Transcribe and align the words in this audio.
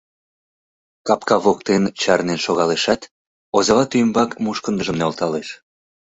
Капка 1.07 1.37
воктен 1.45 1.83
чарнен 2.01 2.39
шогалешат, 2.45 3.01
озавате 3.57 3.95
ӱмбак 4.03 4.31
мушкындыжым 4.43 4.95
нӧлталеш. 4.99 5.47